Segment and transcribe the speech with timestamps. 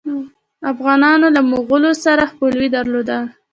[0.71, 3.27] افغانانو له مغولو سره خپلوي درلودله.